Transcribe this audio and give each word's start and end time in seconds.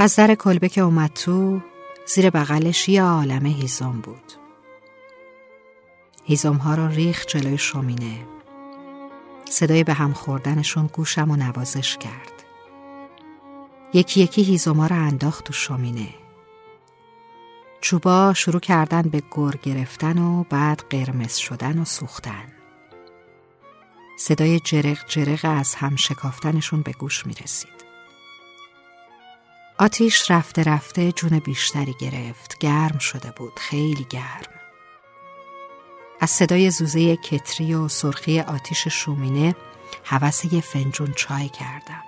از 0.00 0.16
در 0.16 0.34
کلبه 0.34 0.68
که 0.68 0.80
اومد 0.80 1.12
تو 1.12 1.60
زیر 2.06 2.30
بغلش 2.30 2.88
یه 2.88 3.02
عالم 3.02 3.46
هیزم 3.46 4.00
بود. 4.02 4.32
هیزم 6.24 6.54
ها 6.54 6.74
رو 6.74 6.88
ریخ 6.88 7.26
جلوی 7.26 7.58
شومینه. 7.58 8.26
صدای 9.50 9.84
به 9.84 9.92
هم 9.92 10.12
خوردنشون 10.12 10.86
گوشم 10.86 11.30
و 11.30 11.36
نوازش 11.36 11.96
کرد. 11.96 12.32
یکی 13.92 14.20
یکی 14.20 14.42
هیزوما 14.42 14.86
رو 14.86 14.96
انداخت 14.96 15.44
تو 15.44 15.52
شومینه. 15.52 16.08
چوبا 17.80 18.34
شروع 18.34 18.60
کردن 18.60 19.02
به 19.02 19.22
گر 19.36 19.54
گرفتن 19.62 20.18
و 20.18 20.44
بعد 20.50 20.84
قرمز 20.90 21.36
شدن 21.36 21.78
و 21.78 21.84
سوختن. 21.84 22.52
صدای 24.16 24.60
جرق 24.60 25.08
جرق 25.08 25.40
از 25.44 25.74
هم 25.74 25.96
شکافتنشون 25.96 26.82
به 26.82 26.92
گوش 26.92 27.26
می 27.26 27.34
رسید. 27.34 27.77
آتیش 29.78 30.30
رفته 30.30 30.62
رفته 30.62 31.12
جون 31.12 31.38
بیشتری 31.38 31.94
گرفت 32.00 32.58
گرم 32.58 32.98
شده 32.98 33.30
بود 33.36 33.52
خیلی 33.58 34.06
گرم 34.10 34.52
از 36.20 36.30
صدای 36.30 36.70
زوزه 36.70 37.16
کتری 37.16 37.74
و 37.74 37.88
سرخی 37.88 38.40
آتیش 38.40 38.88
شومینه 38.88 39.54
حوث 40.04 40.44
یه 40.52 40.60
فنجون 40.60 41.12
چای 41.16 41.48
کردم 41.48 42.02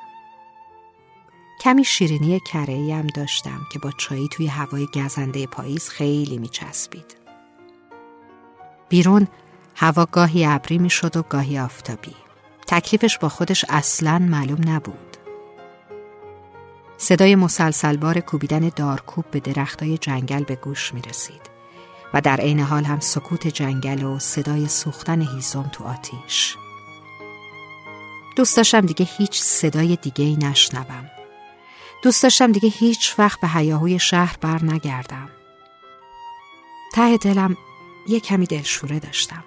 کمی 1.61 1.85
شیرینی 1.85 2.41
کره 2.41 2.95
هم 2.95 3.07
داشتم 3.07 3.61
که 3.73 3.79
با 3.79 3.91
چایی 3.91 4.29
توی 4.29 4.47
هوای 4.47 4.87
گزنده 4.87 5.47
پاییز 5.47 5.89
خیلی 5.89 6.39
می 6.39 6.49
چسبید. 6.49 7.17
بیرون 8.89 9.29
هوا 9.77 10.07
گاهی 10.07 10.45
ابری 10.45 10.79
می 10.79 10.91
شد 10.91 11.17
و 11.17 11.23
گاهی 11.23 11.59
آفتابی. 11.59 12.15
تکلیفش 12.67 13.19
با 13.19 13.29
خودش 13.29 13.65
اصلا 13.69 14.19
معلوم 14.19 14.69
نبود. 14.69 15.10
صدای 17.03 17.35
مسلسلبار 17.35 18.21
کوبیدن 18.21 18.69
دارکوب 18.77 19.25
به 19.31 19.41
درختای 19.41 19.99
جنگل 19.99 20.45
به 20.45 20.55
گوش 20.55 20.95
می 20.95 21.03
رسید 21.03 21.51
و 22.15 22.21
در 22.21 22.41
عین 22.41 22.61
حال 22.61 22.85
هم 22.85 23.01
سکوت 23.01 23.47
جنگل 23.47 24.03
و 24.03 24.19
صدای 24.19 24.69
سوختن 24.69 25.23
هیزم 25.23 25.71
تو 25.73 25.85
آتیش. 25.85 26.57
دوست 28.37 28.57
داشتم 28.57 28.81
دیگه 28.81 29.09
هیچ 29.17 29.41
صدای 29.41 29.97
دیگه 29.97 30.25
ای 30.25 30.37
نشنوم. 30.37 31.11
دوست 32.03 32.23
داشتم 32.23 32.53
دیگه 32.53 32.69
هیچ 32.69 33.15
وقت 33.19 33.41
به 33.41 33.49
هیاهوی 33.49 33.99
شهر 33.99 34.37
بر 34.41 34.65
نگردم. 34.65 35.29
ته 36.95 37.17
دلم 37.17 37.57
یه 38.09 38.21
کمی 38.21 38.47
دلشوره 38.47 38.99
داشتم. 38.99 39.45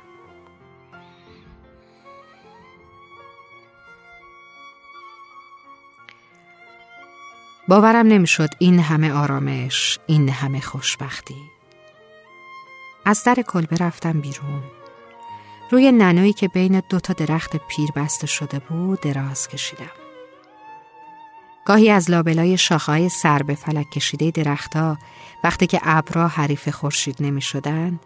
باورم 7.68 8.08
نمی‌شد 8.08 8.50
این 8.60 8.80
همه 8.80 9.14
آرامش، 9.14 10.00
این 10.08 10.30
همه 10.30 10.60
خوشبختی. 10.60 11.36
از 13.06 13.24
در 13.24 13.36
کلبه 13.48 13.76
رفتم 13.76 14.22
بیرون. 14.22 14.64
روی 15.72 15.92
ننویی 15.92 16.34
که 16.34 16.48
بین 16.48 16.82
دو 16.90 17.00
تا 17.00 17.14
درخت 17.14 17.56
پیر 17.68 17.90
بسته 17.96 18.28
شده 18.28 18.60
بود 18.60 19.02
دراز 19.02 19.48
کشیدم. 19.48 19.92
گاهی 21.66 21.90
از 21.90 22.12
لابلای 22.12 22.58
شاخهای 22.58 23.10
سر 23.10 23.44
به 23.44 23.56
فلک 23.56 23.90
کشیده 23.90 24.32
درختها 24.32 24.98
وقتی 25.44 25.68
که 25.68 25.80
ابرا 25.84 26.28
حریف 26.28 26.70
خورشید 26.70 27.16
نمی 27.20 27.42
شدن 27.42 28.00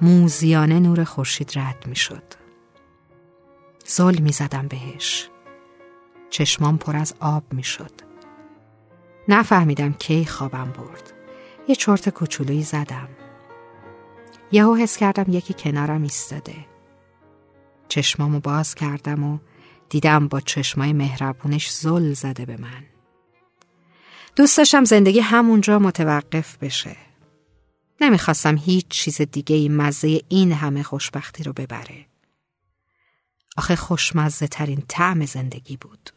موزیانه 0.00 0.80
نور 0.80 1.04
خورشید 1.04 1.52
رد 1.58 1.86
می 1.86 1.96
شد. 1.96 2.22
زل 3.86 4.18
می 4.18 4.32
زدم 4.32 4.68
بهش. 4.68 5.28
چشمام 6.30 6.78
پر 6.78 6.96
از 6.96 7.14
آب 7.20 7.42
می 7.52 7.64
شد. 7.64 8.11
نفهمیدم 9.28 9.92
کی 9.92 10.24
خوابم 10.24 10.72
برد. 10.72 11.12
یه 11.68 11.74
چرت 11.74 12.08
کوچولویی 12.08 12.62
زدم. 12.62 13.08
یهو 14.52 14.74
حس 14.74 14.96
کردم 14.96 15.24
یکی 15.28 15.54
کنارم 15.54 16.02
ایستاده. 16.02 16.54
چشمامو 17.88 18.40
باز 18.40 18.74
کردم 18.74 19.24
و 19.24 19.38
دیدم 19.88 20.28
با 20.28 20.40
چشمای 20.40 20.92
مهربونش 20.92 21.70
زل 21.70 22.12
زده 22.12 22.46
به 22.46 22.56
من. 22.56 22.84
دوست 24.36 24.58
داشتم 24.58 24.84
زندگی 24.84 25.20
همونجا 25.20 25.78
متوقف 25.78 26.58
بشه. 26.58 26.96
نمی‌خواستم 28.00 28.56
هیچ 28.56 28.88
چیز 28.88 29.22
دیگه 29.22 29.56
ای 29.56 29.68
مزه 29.68 30.20
این 30.28 30.52
همه 30.52 30.82
خوشبختی 30.82 31.42
رو 31.42 31.52
ببره. 31.52 32.06
آخه 33.56 33.76
خوشمزه 33.76 34.46
ترین 34.46 34.82
طعم 34.88 35.26
زندگی 35.26 35.76
بود. 35.76 36.10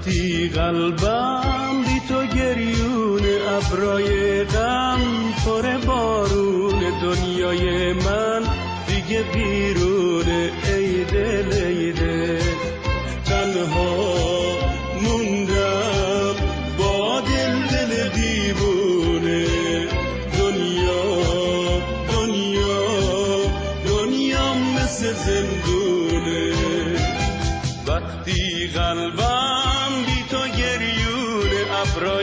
وقتی 0.00 0.48
قلبم 0.48 1.82
بی 1.82 2.00
تو 2.08 2.36
گریون 2.36 3.20
ابرای 3.48 4.44
غم 4.44 5.00
پر 5.44 5.86
بارون 5.86 6.80
دنیای 7.02 7.92
من 7.92 8.42
دیگه 8.86 9.22
بیرون 9.22 10.28
ای 10.66 11.04
دل 11.04 11.52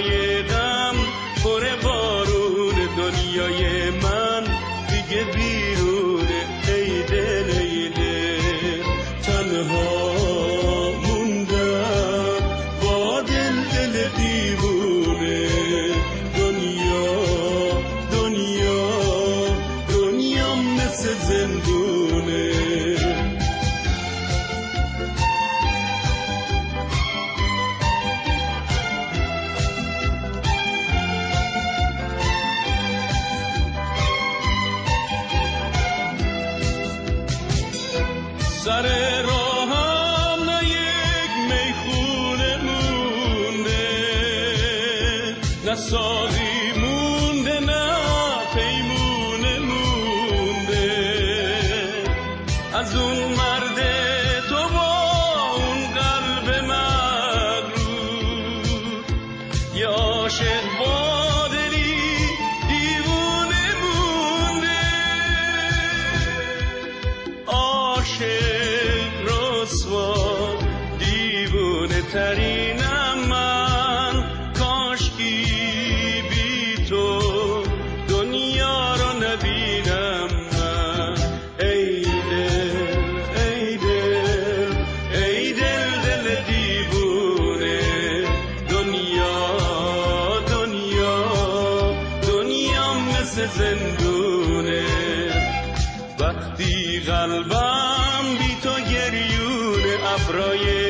ابرای 0.08 0.57
نه 45.68 45.76
سازی 45.76 46.72
مونده 46.82 47.60
نه 47.60 47.88
پیمونه 48.56 49.60
مونده. 49.60 50.94
از 52.74 52.96
اون 52.96 53.18
مرد 53.18 53.80
تو 54.50 54.70
با 54.74 54.94
اون 55.56 55.80
قلب 55.94 56.64
مغرور. 56.64 57.84
یا 59.76 59.90
عاشق 59.92 60.64
با 60.80 61.48
دلی 61.48 61.96
دیوونه 62.70 63.66
مونده. 63.82 64.86
عاشق 67.48 68.24
رسوا 69.26 70.16
دیوونه 71.00 72.02
ترینم 72.02 72.87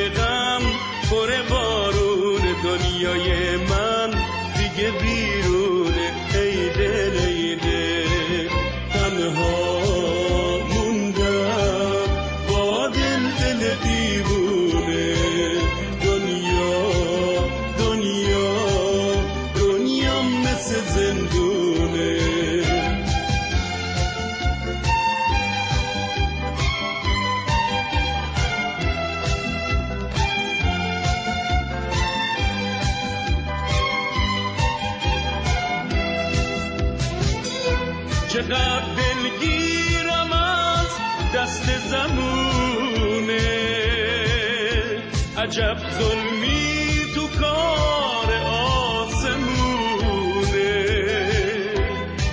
غم 0.08 0.62
پر 1.10 1.30
بارون 1.50 2.42
دنیای 2.64 3.56
من 3.56 4.10
دیگه 4.56 4.90
بیرونه 4.90 5.57
چقدر 38.38 38.82
دلگیرم 38.96 40.32
از 40.32 40.88
دست 41.34 41.78
زمونه 41.78 43.38
عجب 45.38 45.76
ظلمی 45.98 47.06
تو 47.14 47.26
کار 47.40 48.32
آسمونه 49.02 49.52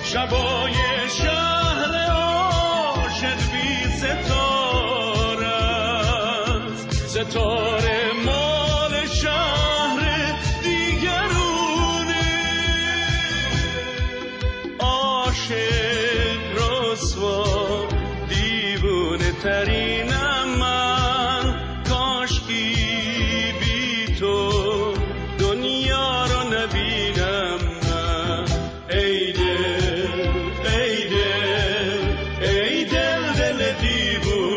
شبای 0.04 0.74
شهر 1.18 1.94
عاشق 2.10 3.40
بی 3.52 3.68
ستاره. 3.96 5.56
ستاره 7.06 7.95
You. 34.06 34.55